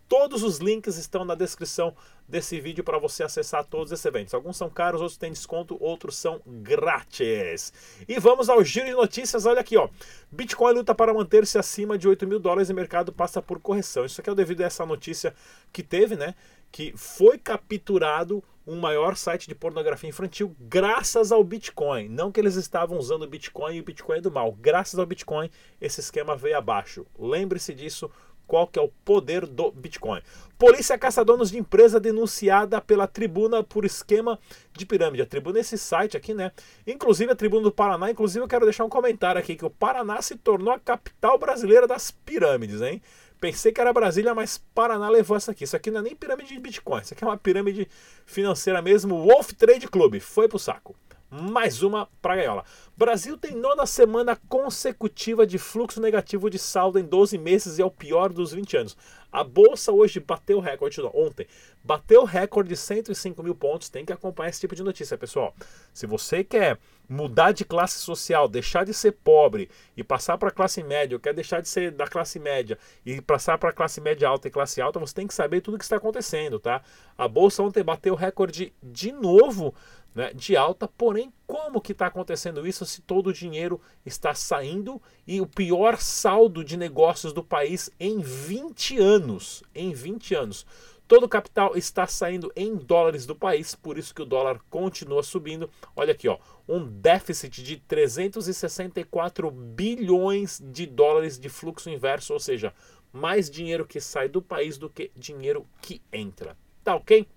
Todos 0.07 0.43
os 0.43 0.59
links 0.59 0.97
estão 0.97 1.25
na 1.25 1.33
descrição 1.33 1.95
desse 2.27 2.59
vídeo 2.59 2.83
para 2.83 2.99
você 2.99 3.23
acessar 3.23 3.65
todos 3.65 3.91
esses 3.91 4.05
eventos. 4.05 4.33
Alguns 4.33 4.55
são 4.55 4.69
caros, 4.69 5.01
outros 5.01 5.17
têm 5.17 5.31
desconto, 5.31 5.77
outros 5.79 6.15
são 6.15 6.41
grátis. 6.45 7.73
E 8.07 8.19
vamos 8.19 8.47
ao 8.47 8.63
giro 8.63 8.85
de 8.85 8.93
notícias. 8.93 9.45
Olha 9.45 9.61
aqui, 9.61 9.75
ó. 9.77 9.89
Bitcoin 10.31 10.73
luta 10.73 10.93
para 10.93 11.13
manter-se 11.13 11.57
acima 11.57 11.97
de 11.97 12.07
8 12.07 12.27
mil 12.27 12.39
dólares 12.39 12.69
e 12.69 12.73
mercado 12.73 13.11
passa 13.11 13.41
por 13.41 13.59
correção. 13.59 14.05
Isso 14.05 14.21
aqui 14.21 14.29
é 14.29 14.35
devido 14.35 14.61
a 14.61 14.65
essa 14.65 14.85
notícia 14.85 15.33
que 15.73 15.81
teve, 15.81 16.15
né? 16.15 16.35
Que 16.75 16.91
foi 16.97 17.37
capturado 17.37 18.43
um 18.67 18.75
maior 18.75 19.15
site 19.15 19.47
de 19.47 19.55
pornografia 19.55 20.09
infantil 20.09 20.53
graças 20.59 21.31
ao 21.31 21.41
Bitcoin. 21.41 22.09
Não 22.09 22.33
que 22.33 22.37
eles 22.37 22.55
estavam 22.55 22.97
usando 22.97 23.21
o 23.23 23.29
Bitcoin 23.29 23.77
e 23.77 23.79
o 23.79 23.83
Bitcoin 23.85 24.17
é 24.17 24.21
do 24.21 24.29
mal. 24.29 24.51
Graças 24.51 24.99
ao 24.99 25.05
Bitcoin, 25.05 25.49
esse 25.79 26.01
esquema 26.01 26.35
veio 26.35 26.57
abaixo. 26.57 27.07
Lembre-se 27.17 27.73
disso 27.73 28.11
qual 28.45 28.67
que 28.67 28.77
é 28.77 28.81
o 28.81 28.89
poder 29.05 29.45
do 29.45 29.71
Bitcoin. 29.71 30.21
Polícia 30.57 30.97
caça 30.97 31.23
donos 31.23 31.49
de 31.49 31.57
empresa 31.57 31.97
denunciada 31.97 32.81
pela 32.81 33.07
Tribuna 33.07 33.63
por 33.63 33.85
esquema 33.85 34.37
de 34.73 34.85
pirâmide. 34.85 35.23
A 35.23 35.25
Tribuna 35.25 35.59
é 35.59 35.61
esse 35.61 35.77
site 35.77 36.17
aqui, 36.17 36.33
né? 36.33 36.51
Inclusive 36.85 37.31
a 37.31 37.35
Tribuna 37.35 37.63
do 37.63 37.71
Paraná. 37.71 38.11
Inclusive 38.11 38.43
eu 38.43 38.49
quero 38.49 38.65
deixar 38.65 38.83
um 38.83 38.89
comentário 38.89 39.39
aqui 39.39 39.55
que 39.55 39.63
o 39.63 39.69
Paraná 39.69 40.21
se 40.21 40.35
tornou 40.35 40.73
a 40.73 40.79
capital 40.79 41.37
brasileira 41.37 41.87
das 41.87 42.11
pirâmides, 42.11 42.81
hein? 42.81 43.01
Pensei 43.39 43.71
que 43.71 43.81
era 43.81 43.93
Brasília, 43.93 44.33
mas 44.33 44.57
Paraná 44.73 45.09
levou 45.09 45.37
essa 45.37 45.51
aqui. 45.51 45.63
Isso 45.63 45.75
aqui 45.75 45.91
não 45.91 45.99
é 45.99 46.03
nem 46.03 46.15
pirâmide 46.15 46.53
de 46.53 46.59
Bitcoin. 46.59 47.01
Isso 47.01 47.13
aqui 47.13 47.23
é 47.23 47.27
uma 47.27 47.37
pirâmide 47.37 47.87
financeira 48.25 48.81
mesmo. 48.81 49.23
Wolf 49.23 49.51
Trade 49.53 49.87
Club. 49.87 50.19
Foi 50.19 50.47
pro 50.47 50.59
saco 50.59 50.95
mais 51.41 51.83
uma 51.83 52.07
para 52.21 52.37
gaiola. 52.37 52.63
Brasil 52.97 53.37
tem 53.37 53.51
nona 53.55 53.85
semana 53.85 54.37
consecutiva 54.47 55.45
de 55.45 55.57
fluxo 55.57 55.99
negativo 55.99 56.49
de 56.49 56.57
saldo 56.57 56.97
em 56.97 57.03
12 57.03 57.37
meses 57.37 57.77
e 57.77 57.81
é 57.81 57.85
o 57.85 57.91
pior 57.91 58.31
dos 58.31 58.53
20 58.53 58.77
anos. 58.77 58.97
A 59.31 59.43
bolsa 59.43 59.91
hoje 59.91 60.21
bateu 60.21 60.59
o 60.59 60.61
recorde, 60.61 61.01
ontem, 61.13 61.45
bateu 61.83 62.21
o 62.21 62.25
recorde 62.25 62.69
de 62.69 62.77
105 62.77 63.43
mil 63.43 63.53
pontos. 63.53 63.89
Tem 63.89 64.05
que 64.05 64.13
acompanhar 64.13 64.49
esse 64.49 64.61
tipo 64.61 64.73
de 64.73 64.81
notícia, 64.81 65.17
pessoal. 65.17 65.53
Se 65.93 66.07
você 66.07 66.41
quer 66.41 66.79
mudar 67.09 67.51
de 67.51 67.65
classe 67.65 67.99
social, 67.99 68.47
deixar 68.47 68.85
de 68.85 68.93
ser 68.93 69.11
pobre 69.11 69.69
e 69.97 70.05
passar 70.05 70.37
para 70.37 70.47
a 70.47 70.51
classe 70.53 70.81
média, 70.81 71.17
ou 71.17 71.19
quer 71.19 71.33
deixar 71.33 71.61
de 71.61 71.67
ser 71.67 71.91
da 71.91 72.07
classe 72.07 72.39
média 72.39 72.77
e 73.05 73.19
passar 73.19 73.57
para 73.57 73.71
a 73.71 73.73
classe 73.73 73.99
média 73.99 74.27
alta 74.27 74.47
e 74.47 74.51
classe 74.51 74.81
alta, 74.81 74.99
você 74.99 75.13
tem 75.13 75.27
que 75.27 75.33
saber 75.33 75.59
tudo 75.59 75.75
o 75.75 75.77
que 75.77 75.83
está 75.83 75.97
acontecendo, 75.97 76.57
tá? 76.57 76.81
A 77.17 77.27
bolsa 77.27 77.61
ontem 77.61 77.83
bateu 77.83 78.13
o 78.13 78.17
recorde 78.17 78.73
de 78.81 79.11
novo 79.11 79.75
né, 80.15 80.31
de 80.33 80.55
alta, 80.55 80.87
porém, 80.87 81.31
como 81.45 81.81
que 81.81 81.91
está 81.91 82.07
acontecendo 82.07 82.65
isso 82.65 82.85
se 82.85 83.01
todo 83.01 83.27
o 83.27 83.33
dinheiro 83.33 83.81
está 84.05 84.33
saindo 84.33 85.01
e 85.27 85.41
o 85.41 85.45
pior 85.45 85.97
saldo 85.97 86.63
de 86.63 86.77
negócios 86.77 87.33
do 87.33 87.43
país 87.43 87.91
em 87.99 88.19
20 88.19 88.97
anos, 88.97 89.61
em 89.75 89.91
20 89.91 90.33
anos. 90.33 90.65
Todo 91.07 91.25
o 91.25 91.29
capital 91.29 91.77
está 91.77 92.07
saindo 92.07 92.51
em 92.55 92.75
dólares 92.75 93.27
do 93.27 93.35
país, 93.35 93.75
por 93.75 93.95
isso 93.95 94.15
que 94.15 94.23
o 94.23 94.25
dólar 94.25 94.59
continua 94.71 95.21
subindo. 95.21 95.69
Olha 95.95 96.13
aqui, 96.13 96.27
ó, 96.27 96.39
um 96.67 96.83
déficit 96.83 97.61
de 97.61 97.77
364 97.77 99.51
bilhões 99.51 100.59
de 100.65 100.87
dólares 100.87 101.37
de 101.37 101.47
fluxo 101.47 101.91
inverso, 101.91 102.33
ou 102.33 102.39
seja, 102.39 102.73
mais 103.13 103.51
dinheiro 103.51 103.85
que 103.85 104.01
sai 104.01 104.27
do 104.27 104.41
país 104.41 104.79
do 104.79 104.89
que 104.89 105.11
dinheiro 105.15 105.67
que 105.79 106.01
entra. 106.11 106.57
Tá 106.83 106.95
ok? 106.95 107.27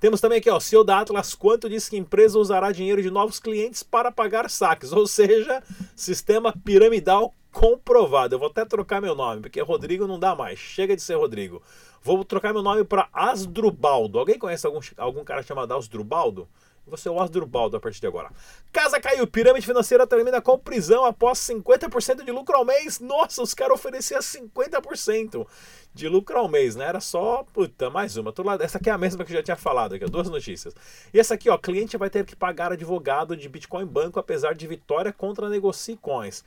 Temos 0.00 0.20
também 0.20 0.38
aqui, 0.38 0.48
ó, 0.48 0.60
CEO 0.60 0.84
da 0.84 1.00
Atlas 1.00 1.34
Quanto 1.34 1.68
diz 1.68 1.88
que 1.88 1.96
empresa 1.96 2.38
usará 2.38 2.70
dinheiro 2.70 3.02
de 3.02 3.10
novos 3.10 3.40
clientes 3.40 3.82
para 3.82 4.12
pagar 4.12 4.48
saques, 4.48 4.92
ou 4.92 5.08
seja, 5.08 5.60
sistema 5.96 6.52
piramidal 6.52 7.34
comprovado. 7.50 8.34
Eu 8.34 8.38
vou 8.38 8.48
até 8.48 8.64
trocar 8.64 9.00
meu 9.00 9.16
nome, 9.16 9.42
porque 9.42 9.60
Rodrigo 9.60 10.06
não 10.06 10.18
dá 10.18 10.36
mais. 10.36 10.58
Chega 10.58 10.94
de 10.94 11.02
ser 11.02 11.16
Rodrigo. 11.16 11.60
Vou 12.00 12.24
trocar 12.24 12.52
meu 12.52 12.62
nome 12.62 12.84
para 12.84 13.08
Asdrubaldo. 13.12 14.20
Alguém 14.20 14.38
conhece 14.38 14.66
algum, 14.66 14.78
algum 14.96 15.24
cara 15.24 15.42
chamado 15.42 15.74
Asdrubaldo? 15.74 16.48
Você 16.88 17.08
é 17.08 17.10
o 17.10 17.20
Asdrubaldo 17.20 17.76
a 17.76 17.80
partir 17.80 18.00
de 18.00 18.06
agora. 18.06 18.30
Casa 18.72 19.00
caiu. 19.00 19.26
Pirâmide 19.26 19.66
financeira 19.66 20.06
termina 20.06 20.40
com 20.40 20.58
prisão 20.58 21.04
após 21.04 21.38
50% 21.38 22.24
de 22.24 22.32
lucro 22.32 22.56
ao 22.56 22.64
mês. 22.64 23.00
Nossa, 23.00 23.42
os 23.42 23.54
caras 23.54 23.74
ofereciam 23.74 24.20
50% 24.20 25.46
de 25.94 26.08
lucro 26.08 26.38
ao 26.38 26.48
mês, 26.48 26.76
né? 26.76 26.84
Era 26.84 27.00
só, 27.00 27.44
puta, 27.52 27.90
mais 27.90 28.16
uma. 28.16 28.32
Tô 28.32 28.42
lá, 28.42 28.56
essa 28.60 28.78
aqui 28.78 28.88
é 28.88 28.92
a 28.92 28.98
mesma 28.98 29.24
que 29.24 29.32
eu 29.32 29.36
já 29.36 29.42
tinha 29.42 29.56
falado 29.56 29.94
aqui, 29.94 30.04
duas 30.06 30.28
notícias. 30.28 30.74
E 31.12 31.18
essa 31.18 31.34
aqui, 31.34 31.50
ó, 31.50 31.58
cliente 31.58 31.96
vai 31.96 32.08
ter 32.08 32.24
que 32.24 32.36
pagar 32.36 32.72
advogado 32.72 33.36
de 33.36 33.48
Bitcoin 33.48 33.84
Banco 33.84 34.20
apesar 34.20 34.54
de 34.54 34.66
vitória 34.66 35.12
contra 35.12 35.48
Negocie 35.48 35.96
Coins. 35.96 36.44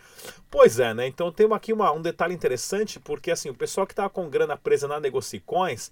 Pois 0.49 0.79
é, 0.79 0.93
né? 0.93 1.07
Então 1.07 1.31
temos 1.31 1.55
aqui 1.55 1.73
uma, 1.73 1.91
um 1.91 2.01
detalhe 2.01 2.33
interessante, 2.33 2.99
porque 2.99 3.31
assim, 3.31 3.49
o 3.49 3.53
pessoal 3.53 3.85
que 3.85 3.95
tava 3.95 4.09
com 4.09 4.29
grana 4.29 4.55
presa 4.55 4.87
na 4.87 4.99
Negocie 4.99 5.39
Coins 5.41 5.91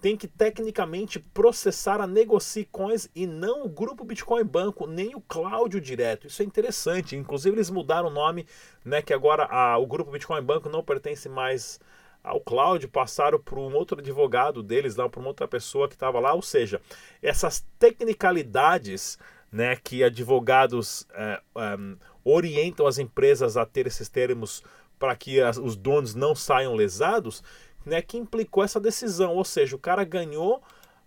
tem 0.00 0.16
que 0.16 0.28
tecnicamente 0.28 1.18
processar 1.18 2.00
a 2.00 2.06
Negocie 2.06 2.68
Coins 2.70 3.08
e 3.14 3.26
não 3.26 3.64
o 3.64 3.68
grupo 3.68 4.04
Bitcoin 4.04 4.44
Banco, 4.44 4.86
nem 4.86 5.14
o 5.14 5.20
Cláudio 5.20 5.80
direto. 5.80 6.26
Isso 6.26 6.42
é 6.42 6.44
interessante. 6.44 7.16
Inclusive 7.16 7.56
eles 7.56 7.70
mudaram 7.70 8.08
o 8.08 8.12
nome, 8.12 8.46
né? 8.84 9.00
Que 9.00 9.14
agora 9.14 9.44
a, 9.44 9.78
o 9.78 9.86
grupo 9.86 10.10
Bitcoin 10.10 10.42
Banco 10.42 10.68
não 10.68 10.82
pertence 10.82 11.28
mais 11.28 11.80
ao 12.22 12.40
Cláudio, 12.40 12.88
passaram 12.88 13.38
para 13.38 13.58
um 13.58 13.74
outro 13.74 14.00
advogado 14.00 14.62
deles, 14.62 14.96
lá 14.96 15.08
para 15.08 15.20
uma 15.20 15.28
outra 15.28 15.46
pessoa 15.46 15.88
que 15.88 15.94
estava 15.94 16.20
lá. 16.20 16.34
Ou 16.34 16.42
seja, 16.42 16.80
essas 17.22 17.64
tecnicalidades 17.78 19.16
né, 19.50 19.76
que 19.76 20.02
advogados 20.02 21.06
é, 21.14 21.40
é, 21.56 21.78
orientam 22.24 22.86
as 22.86 22.98
empresas 22.98 23.56
a 23.56 23.64
ter 23.64 23.86
esses 23.86 24.08
termos 24.08 24.62
para 24.98 25.14
que 25.14 25.40
as, 25.40 25.56
os 25.56 25.76
donos 25.76 26.14
não 26.14 26.34
saiam 26.34 26.74
lesados, 26.74 27.42
né, 27.86 28.02
que 28.02 28.18
implicou 28.18 28.64
essa 28.64 28.80
decisão. 28.80 29.34
Ou 29.34 29.44
seja, 29.44 29.76
o 29.76 29.78
cara 29.78 30.04
ganhou, 30.04 30.60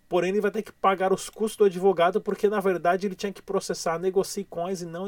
porém 0.07 0.31
ele 0.31 0.41
vai 0.41 0.50
ter 0.50 0.63
que 0.63 0.71
pagar 0.71 1.12
os 1.12 1.29
custos 1.29 1.57
do 1.57 1.65
advogado, 1.65 2.21
porque 2.21 2.48
na 2.48 2.62
verdade 2.62 3.05
ele 3.05 3.15
tinha 3.15 3.33
que 3.33 3.41
processar 3.41 4.00
Negocie 4.00 4.48
e 4.81 4.86
não 4.86 5.05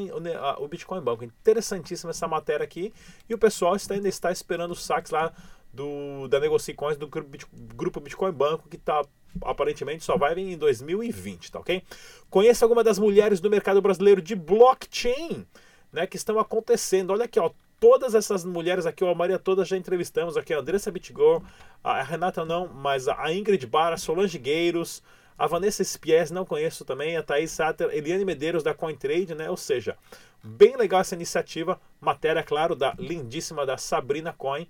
o 0.58 0.68
Bitcoin 0.68 1.00
Banco. 1.00 1.24
Interessantíssima 1.24 2.10
essa 2.10 2.28
matéria 2.28 2.62
aqui. 2.62 2.92
E 3.28 3.34
o 3.34 3.38
pessoal 3.38 3.74
está, 3.74 3.94
ainda 3.94 4.08
está 4.08 4.30
esperando 4.30 4.72
os 4.72 4.84
saques 4.84 5.10
lá 5.10 5.32
do, 5.72 6.28
da 6.28 6.38
Negocie 6.38 6.74
Coins 6.74 6.98
do 6.98 7.08
grupo 7.08 7.98
Bitcoin 7.98 8.32
Banco, 8.32 8.68
que 8.68 8.76
está 8.76 9.02
aparentemente 9.40 10.04
só 10.04 10.18
vai 10.18 10.34
vir 10.34 10.52
em 10.52 10.58
2020, 10.58 11.52
tá 11.52 11.60
ok? 11.60 11.82
Conheça 12.28 12.64
alguma 12.66 12.84
das 12.84 12.98
mulheres 12.98 13.40
do 13.40 13.48
mercado 13.48 13.80
brasileiro 13.80 14.20
de 14.20 14.34
blockchain, 14.34 15.46
né, 15.90 16.06
que 16.06 16.16
estão 16.16 16.38
acontecendo. 16.38 17.12
Olha 17.12 17.24
aqui, 17.24 17.40
ó, 17.40 17.50
todas 17.82 18.14
essas 18.14 18.44
mulheres 18.44 18.86
aqui, 18.86 19.04
a 19.04 19.12
Maria 19.12 19.40
todas 19.40 19.66
já 19.66 19.76
entrevistamos 19.76 20.36
aqui, 20.36 20.54
a 20.54 20.60
Andressa 20.60 20.88
Bitgor, 20.88 21.42
a 21.82 22.00
Renata 22.00 22.44
não, 22.44 22.68
mas 22.68 23.08
a 23.08 23.32
Ingrid 23.32 23.66
Barra, 23.66 23.96
Solange 23.96 24.38
Gueiros, 24.38 25.02
a 25.36 25.48
Vanessa 25.48 25.82
Spies, 25.82 26.30
não 26.30 26.44
conheço 26.44 26.84
também, 26.84 27.16
a 27.16 27.24
Thaís 27.24 27.50
Satter, 27.50 27.90
Eliane 27.92 28.24
Medeiros 28.24 28.62
da 28.62 28.72
CoinTrade, 28.72 29.34
né? 29.34 29.50
Ou 29.50 29.56
seja, 29.56 29.96
bem 30.40 30.76
legal 30.76 31.00
essa 31.00 31.16
iniciativa, 31.16 31.80
matéria, 32.00 32.44
claro, 32.44 32.76
da 32.76 32.94
lindíssima 32.96 33.66
da 33.66 33.76
Sabrina 33.76 34.32
Coin 34.32 34.68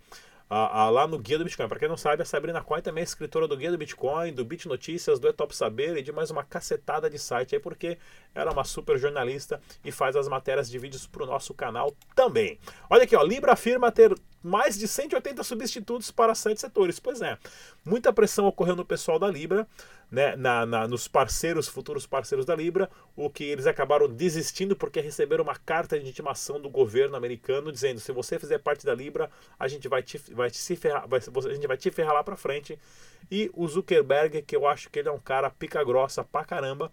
a, 0.52 0.82
a, 0.82 0.90
lá 0.90 1.06
no 1.06 1.18
Guia 1.18 1.38
do 1.38 1.44
Bitcoin. 1.44 1.66
Para 1.66 1.78
quem 1.78 1.88
não 1.88 1.97
sabe, 1.97 2.21
a 2.21 2.26
Sabrina 2.26 2.62
Coin 2.62 2.82
também 2.82 3.00
é 3.00 3.04
escritora 3.04 3.49
do 3.49 3.56
Guia 3.56 3.71
do 3.71 3.78
Bitcoin, 3.78 4.35
do 4.35 4.44
Bit 4.44 4.68
Notícias, 4.68 5.18
do 5.18 5.26
Etop 5.26 5.56
Saber 5.56 5.97
e 5.97 6.02
de 6.02 6.12
mais 6.12 6.30
uma 6.30 6.44
cacetada 6.44 7.09
de 7.09 7.18
site 7.18 7.54
aí, 7.54 7.61
porque 7.61 7.97
ela 8.35 8.50
é 8.50 8.52
uma 8.52 8.64
super 8.64 8.99
jornalista 8.99 9.59
e 9.82 9.90
faz 9.90 10.14
as 10.14 10.28
matérias 10.28 10.68
de 10.68 10.78
vídeos 10.78 11.06
para 11.06 11.23
o 11.23 11.26
nosso 11.26 11.54
canal 11.54 11.94
também. 12.14 12.59
Olha 12.90 13.04
aqui, 13.04 13.16
ó, 13.16 13.23
Libra 13.23 13.52
afirma 13.52 13.90
ter 13.90 14.14
mais 14.42 14.78
de 14.78 14.88
180 14.88 15.42
substitutos 15.42 16.11
para 16.11 16.34
sete 16.34 16.61
setores. 16.61 16.99
Pois 16.99 17.22
é, 17.22 17.38
muita 17.84 18.12
pressão 18.12 18.46
ocorreu 18.46 18.76
no 18.76 18.84
pessoal 18.84 19.18
da 19.18 19.28
Libra, 19.28 19.66
né, 20.11 20.37
na, 20.37 20.66
na, 20.66 20.87
nos 20.87 21.08
parceiros, 21.08 21.68
futuros 21.68 22.06
parceiros 22.06 22.44
da 22.44 22.54
Libra, 22.54 22.90
o 23.16 23.30
que 23.30 23.44
eles 23.44 23.66
acabaram 23.66 24.06
desistindo 24.06 24.76
porque 24.76 25.00
receberam 25.00 25.42
uma 25.42 25.56
carta 25.56 25.99
de 25.99 26.06
intimação 26.06 26.61
do 26.61 26.68
governo 26.68 27.16
americano 27.16 27.72
dizendo: 27.72 28.00
se 28.00 28.12
você 28.12 28.38
fizer 28.38 28.58
parte 28.58 28.84
da 28.84 28.94
Libra, 28.94 29.30
a 29.58 29.68
gente 29.68 29.88
vai 29.88 30.02
te, 30.02 30.18
vai 30.32 30.50
te 30.50 30.58
se 30.58 30.76
ferrar, 30.76 31.08
vai, 31.08 31.18
a 31.20 31.54
gente 31.54 31.66
vai 31.66 31.76
te 31.76 31.90
ferrar 31.90 32.14
lá 32.14 32.25
para 32.25 32.37
frente. 32.37 32.78
E 33.30 33.50
o 33.54 33.66
Zuckerberg, 33.66 34.42
que 34.42 34.54
eu 34.54 34.66
acho 34.66 34.90
que 34.90 34.99
ele 34.99 35.08
é 35.08 35.12
um 35.12 35.18
cara 35.18 35.49
pica 35.49 35.82
grossa 35.82 36.22
pra 36.22 36.44
caramba, 36.44 36.92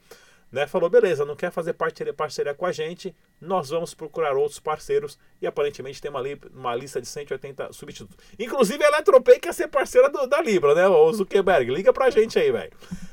né, 0.51 0.67
falou: 0.67 0.89
beleza, 0.89 1.25
não 1.25 1.35
quer 1.35 1.51
fazer 1.51 1.73
parceria, 1.73 2.13
parceria 2.13 2.53
com 2.53 2.65
a 2.65 2.71
gente, 2.71 3.15
nós 3.39 3.69
vamos 3.69 3.93
procurar 3.93 4.35
outros 4.35 4.59
parceiros 4.59 5.17
e 5.41 5.47
aparentemente 5.47 6.01
tem 6.01 6.09
uma, 6.09 6.21
li, 6.21 6.39
uma 6.53 6.75
lista 6.75 7.01
de 7.01 7.07
180 7.07 7.71
substitutos. 7.73 8.17
Inclusive 8.37 8.83
a 8.83 8.87
Eletropay 8.87 9.39
quer 9.39 9.53
ser 9.53 9.67
parceira 9.67 10.09
do, 10.09 10.25
da 10.27 10.41
Libra, 10.41 10.73
né, 10.73 10.87
o 10.87 11.11
Zuckerberg? 11.13 11.71
Liga 11.71 11.93
pra 11.93 12.09
gente 12.09 12.37
aí, 12.39 12.51
velho. 12.51 12.71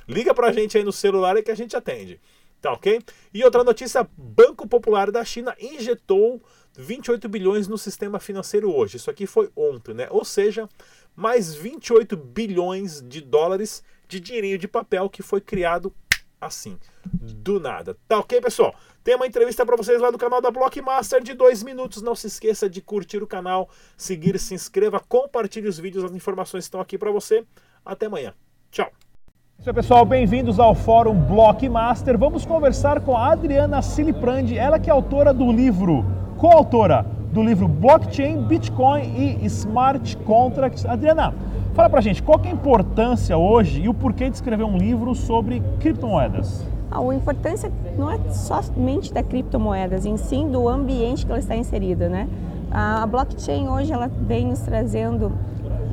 Liga 0.08 0.34
pra 0.34 0.52
gente 0.52 0.76
aí 0.76 0.84
no 0.84 0.92
celular 0.92 1.36
e 1.36 1.42
que 1.42 1.50
a 1.50 1.56
gente 1.56 1.76
atende. 1.76 2.20
Tá 2.60 2.72
ok? 2.72 3.00
E 3.32 3.44
outra 3.44 3.62
notícia: 3.62 4.08
Banco 4.16 4.66
Popular 4.66 5.10
da 5.10 5.24
China 5.24 5.54
injetou 5.60 6.42
28 6.76 7.28
bilhões 7.28 7.68
no 7.68 7.78
sistema 7.78 8.18
financeiro 8.18 8.74
hoje. 8.74 8.96
Isso 8.96 9.10
aqui 9.10 9.26
foi 9.26 9.50
ontem, 9.54 9.94
né? 9.94 10.08
Ou 10.10 10.24
seja, 10.24 10.68
mais 11.14 11.54
28 11.54 12.16
bilhões 12.16 13.02
de 13.02 13.20
dólares 13.20 13.82
de 14.08 14.20
dinheirinho 14.20 14.58
de 14.58 14.68
papel 14.68 15.08
que 15.08 15.22
foi 15.22 15.40
criado 15.40 15.92
assim, 16.40 16.78
do 17.04 17.58
nada. 17.58 17.96
Tá 18.08 18.18
ok, 18.18 18.40
pessoal? 18.40 18.74
Tem 19.02 19.14
uma 19.14 19.26
entrevista 19.26 19.64
para 19.64 19.76
vocês 19.76 20.00
lá 20.00 20.10
no 20.10 20.18
canal 20.18 20.40
da 20.40 20.50
Blockmaster 20.50 21.22
de 21.22 21.34
dois 21.34 21.62
minutos. 21.62 22.02
Não 22.02 22.14
se 22.14 22.26
esqueça 22.26 22.68
de 22.68 22.80
curtir 22.80 23.22
o 23.22 23.26
canal, 23.26 23.68
seguir, 23.96 24.38
se 24.38 24.54
inscreva, 24.54 25.00
compartilhe 25.00 25.68
os 25.68 25.78
vídeos, 25.78 26.04
as 26.04 26.12
informações 26.12 26.64
estão 26.64 26.80
aqui 26.80 26.98
para 26.98 27.10
você. 27.10 27.44
Até 27.84 28.06
amanhã. 28.06 28.34
Tchau. 28.70 28.90
Aí, 29.64 29.72
pessoal, 29.72 30.04
bem-vindos 30.04 30.60
ao 30.60 30.74
Fórum 30.74 31.14
Blockmaster. 31.14 32.18
Vamos 32.18 32.44
conversar 32.44 33.00
com 33.00 33.16
a 33.16 33.32
Adriana 33.32 33.80
Siliprandi, 33.80 34.56
ela 34.56 34.78
que 34.78 34.90
é 34.90 34.92
autora 34.92 35.32
do 35.32 35.50
livro, 35.50 36.04
coautora 36.36 37.04
do 37.32 37.42
livro 37.42 37.66
Blockchain, 37.66 38.42
Bitcoin 38.42 39.02
e 39.02 39.46
Smart 39.46 40.16
Contracts. 40.18 40.84
Adriana, 40.86 41.34
fala 41.76 41.90
pra 41.90 42.00
gente, 42.00 42.22
qual 42.22 42.40
é 42.42 42.48
a 42.48 42.50
importância 42.50 43.36
hoje 43.36 43.82
e 43.82 43.88
o 43.88 43.92
porquê 43.92 44.30
de 44.30 44.36
escrever 44.36 44.64
um 44.64 44.78
livro 44.78 45.14
sobre 45.14 45.62
criptomoedas? 45.78 46.64
A 46.90 47.02
importância 47.14 47.70
não 47.98 48.10
é 48.10 48.18
somente 48.30 49.12
da 49.12 49.22
criptomoedas, 49.22 50.06
em 50.06 50.16
sim 50.16 50.48
do 50.48 50.70
ambiente 50.70 51.26
que 51.26 51.30
ela 51.30 51.38
está 51.38 51.54
inserida, 51.54 52.08
né? 52.08 52.28
A 52.70 53.06
blockchain 53.06 53.68
hoje 53.68 53.92
ela 53.92 54.08
vem 54.08 54.46
nos 54.46 54.60
trazendo 54.60 55.30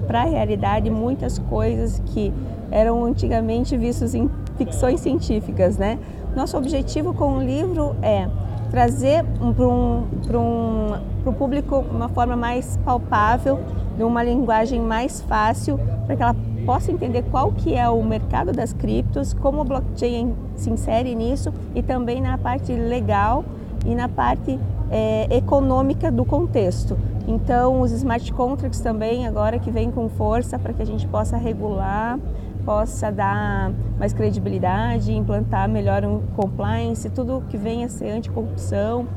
para 0.07 0.21
a 0.21 0.25
realidade 0.25 0.89
muitas 0.89 1.37
coisas 1.37 2.01
que 2.05 2.33
eram 2.71 3.03
antigamente 3.03 3.75
vistos 3.75 4.15
em 4.15 4.29
ficções 4.57 5.01
científicas, 5.01 5.77
né? 5.77 5.99
Nosso 6.33 6.57
objetivo 6.57 7.13
com 7.13 7.39
o 7.39 7.43
livro 7.43 7.93
é 8.01 8.29
trazer 8.71 9.25
para 9.53 9.67
um, 9.67 10.07
um, 10.33 11.29
o 11.29 11.33
público 11.33 11.83
uma 11.91 12.07
forma 12.07 12.37
mais 12.37 12.77
palpável, 12.85 13.59
de 13.95 14.03
uma 14.03 14.23
linguagem 14.23 14.81
mais 14.81 15.21
fácil, 15.21 15.79
para 16.05 16.15
que 16.15 16.23
ela 16.23 16.35
possa 16.65 16.91
entender 16.91 17.23
qual 17.29 17.51
que 17.51 17.75
é 17.75 17.87
o 17.89 18.01
mercado 18.03 18.51
das 18.51 18.73
criptos, 18.73 19.33
como 19.33 19.61
o 19.61 19.63
blockchain 19.63 20.33
se 20.55 20.69
insere 20.69 21.13
nisso 21.15 21.53
e 21.75 21.81
também 21.81 22.21
na 22.21 22.37
parte 22.37 22.73
legal 22.73 23.43
e 23.85 23.93
na 23.93 24.07
parte 24.07 24.59
é, 24.89 25.27
econômica 25.35 26.11
do 26.11 26.23
contexto. 26.23 26.97
Então, 27.27 27.81
os 27.81 27.91
smart 27.91 28.31
contracts 28.33 28.81
também 28.81 29.27
agora 29.27 29.57
que 29.59 29.71
vem 29.71 29.91
com 29.91 30.09
força 30.09 30.59
para 30.59 30.73
que 30.73 30.81
a 30.81 30.85
gente 30.85 31.07
possa 31.07 31.37
regular, 31.37 32.19
possa 32.65 33.11
dar 33.11 33.71
mais 33.97 34.13
credibilidade, 34.13 35.13
implantar 35.13 35.67
melhor 35.69 36.05
um 36.05 36.21
compliance, 36.35 37.09
tudo 37.09 37.43
que 37.49 37.57
venha 37.57 37.85
a 37.85 37.89
ser 37.89 38.09
anticorrupção, 38.09 39.07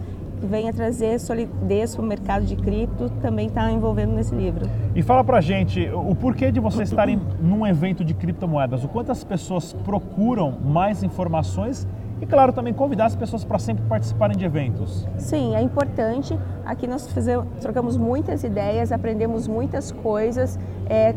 venha 0.42 0.72
trazer 0.72 1.18
solidez 1.18 1.94
para 1.94 2.04
o 2.04 2.06
mercado 2.06 2.44
de 2.44 2.56
cripto, 2.56 3.10
também 3.22 3.46
está 3.46 3.70
envolvendo 3.70 4.12
nesse 4.12 4.34
livro. 4.34 4.66
E 4.94 5.02
fala 5.02 5.22
para 5.24 5.40
gente 5.40 5.88
o 5.92 6.14
porquê 6.14 6.50
de 6.50 6.60
vocês 6.60 6.88
estarem 6.88 7.20
num 7.40 7.66
evento 7.66 8.04
de 8.04 8.14
criptomoedas, 8.14 8.84
o 8.84 8.88
quanto 8.88 9.12
as 9.12 9.24
pessoas 9.24 9.72
procuram 9.72 10.52
mais 10.64 11.02
informações 11.02 11.86
e, 12.20 12.26
claro, 12.26 12.52
também 12.52 12.72
convidar 12.72 13.06
as 13.06 13.14
pessoas 13.14 13.44
para 13.44 13.58
sempre 13.58 13.84
participarem 13.84 14.36
de 14.36 14.44
eventos. 14.44 15.06
Sim, 15.18 15.54
é 15.54 15.60
importante. 15.60 16.38
Aqui 16.64 16.86
nós 16.86 17.06
fizemos, 17.06 17.46
trocamos 17.60 17.96
muitas 17.96 18.42
ideias, 18.42 18.90
aprendemos 18.90 19.46
muitas 19.46 19.92
coisas. 19.92 20.58
É, 20.88 21.14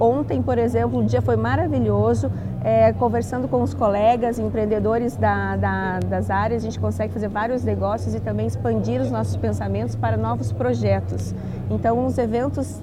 ontem, 0.00 0.42
por 0.42 0.58
exemplo, 0.58 1.00
o 1.00 1.04
dia 1.04 1.22
foi 1.22 1.36
maravilhoso. 1.36 2.30
É, 2.64 2.92
conversando 2.92 3.46
com 3.46 3.62
os 3.62 3.72
colegas, 3.72 4.40
empreendedores 4.40 5.16
da, 5.16 5.56
da, 5.56 6.00
das 6.00 6.30
áreas, 6.30 6.62
a 6.62 6.64
gente 6.64 6.80
consegue 6.80 7.12
fazer 7.12 7.28
vários 7.28 7.62
negócios 7.62 8.12
e 8.12 8.18
também 8.18 8.44
expandir 8.44 9.00
os 9.00 9.08
nossos 9.08 9.36
pensamentos 9.36 9.94
para 9.94 10.16
novos 10.16 10.50
projetos. 10.50 11.32
Então, 11.70 12.04
os 12.04 12.18
eventos 12.18 12.80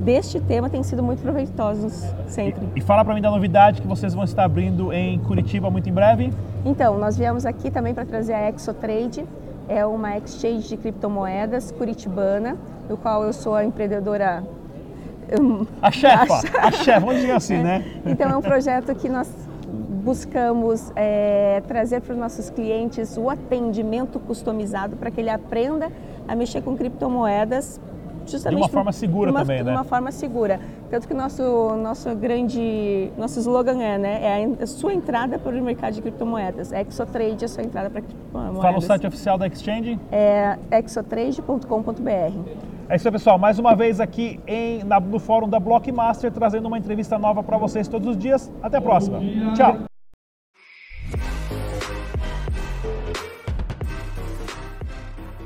deste 0.00 0.40
tema 0.40 0.70
têm 0.70 0.82
sido 0.82 1.02
muito 1.02 1.20
proveitosos 1.22 2.04
sempre. 2.26 2.66
E, 2.74 2.78
e 2.78 2.82
fala 2.82 3.04
para 3.04 3.14
mim 3.14 3.20
da 3.20 3.30
novidade 3.30 3.82
que 3.82 3.86
vocês 3.86 4.14
vão 4.14 4.24
estar 4.24 4.44
abrindo 4.44 4.92
em 4.92 5.18
Curitiba 5.18 5.70
muito 5.70 5.88
em 5.88 5.92
breve. 5.92 6.32
Então, 6.64 6.98
nós 6.98 7.16
viemos 7.16 7.44
aqui 7.46 7.70
também 7.70 7.94
para 7.94 8.04
trazer 8.04 8.32
a 8.32 8.48
ExoTrade, 8.48 9.24
é 9.68 9.84
uma 9.84 10.16
exchange 10.16 10.68
de 10.68 10.76
criptomoedas 10.76 11.70
curitibana, 11.70 12.56
do 12.88 12.96
qual 12.96 13.22
eu 13.22 13.32
sou 13.32 13.54
a 13.54 13.64
empreendedora 13.64 14.42
a 15.82 15.90
chefa, 15.90 16.58
a 16.58 16.70
chefa, 16.70 17.00
vamos 17.00 17.16
dizer 17.16 17.32
assim, 17.32 17.56
é. 17.56 17.62
né? 17.62 17.84
Então 18.06 18.30
é 18.30 18.36
um 18.36 18.42
projeto 18.42 18.94
que 18.94 19.08
nós 19.08 19.28
buscamos 20.04 20.90
é, 20.96 21.62
trazer 21.66 22.00
para 22.00 22.14
os 22.14 22.18
nossos 22.18 22.50
clientes 22.50 23.16
o 23.16 23.28
atendimento 23.28 24.18
customizado 24.18 24.96
para 24.96 25.10
que 25.10 25.20
ele 25.20 25.30
aprenda 25.30 25.90
a 26.26 26.34
mexer 26.34 26.62
com 26.62 26.76
criptomoedas 26.76 27.78
justamente 28.28 28.56
de 28.56 28.62
uma 28.62 28.68
forma 28.68 28.92
segura 28.92 29.30
uma, 29.30 29.40
também, 29.40 29.58
né? 29.58 29.72
De 29.72 29.76
uma 29.76 29.84
forma 29.84 30.12
segura. 30.12 30.60
Tanto 30.90 31.08
que 31.08 31.14
nosso 31.14 31.42
nosso 31.76 32.14
grande 32.14 33.10
nosso 33.16 33.40
slogan 33.40 33.82
é, 33.82 33.98
né, 33.98 34.20
é 34.22 34.62
a 34.62 34.66
sua 34.66 34.92
entrada 34.92 35.38
para 35.38 35.56
o 35.56 35.62
mercado 35.62 35.94
de 35.94 36.02
criptomoedas. 36.02 36.72
Exotrade 36.72 37.42
é 37.42 37.46
a 37.46 37.48
sua 37.48 37.62
entrada 37.62 37.90
para 37.90 38.02
criptomoedas. 38.02 38.62
Fala 38.62 38.78
o 38.78 38.80
site 38.80 39.06
oficial 39.06 39.38
da 39.38 39.46
Exchange? 39.46 39.98
É 40.12 40.58
exotrade.com.br. 40.70 42.77
É 42.88 42.96
isso 42.96 43.06
aí, 43.06 43.12
pessoal. 43.12 43.38
Mais 43.38 43.58
uma 43.58 43.76
vez 43.76 44.00
aqui 44.00 44.40
em, 44.46 44.82
na, 44.82 44.98
no 44.98 45.18
fórum 45.18 45.48
da 45.48 45.60
Blockmaster, 45.60 46.32
trazendo 46.32 46.66
uma 46.66 46.78
entrevista 46.78 47.18
nova 47.18 47.42
para 47.42 47.58
vocês 47.58 47.86
todos 47.86 48.08
os 48.08 48.16
dias. 48.16 48.50
Até 48.62 48.78
a 48.78 48.80
próxima. 48.80 49.20
Tchau. 49.54 49.88